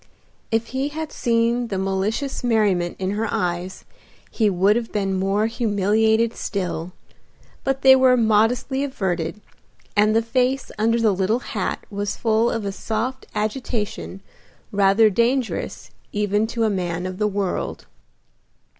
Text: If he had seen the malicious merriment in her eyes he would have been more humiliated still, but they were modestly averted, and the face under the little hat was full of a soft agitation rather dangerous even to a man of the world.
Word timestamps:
If 0.49 0.69
he 0.73 0.87
had 0.89 1.11
seen 1.11 1.67
the 1.67 1.77
malicious 1.77 2.43
merriment 2.43 2.95
in 2.97 3.11
her 3.11 3.27
eyes 3.29 3.85
he 4.31 4.49
would 4.49 4.75
have 4.75 4.91
been 4.91 5.13
more 5.13 5.45
humiliated 5.45 6.33
still, 6.35 6.93
but 7.63 7.83
they 7.83 7.95
were 7.95 8.17
modestly 8.17 8.83
averted, 8.83 9.41
and 9.95 10.15
the 10.15 10.23
face 10.23 10.71
under 10.79 10.99
the 10.99 11.13
little 11.13 11.37
hat 11.53 11.85
was 11.91 12.17
full 12.17 12.49
of 12.49 12.65
a 12.65 12.71
soft 12.71 13.27
agitation 13.35 14.21
rather 14.71 15.11
dangerous 15.11 15.91
even 16.11 16.47
to 16.47 16.63
a 16.63 16.69
man 16.71 17.05
of 17.05 17.19
the 17.19 17.27
world. 17.27 17.85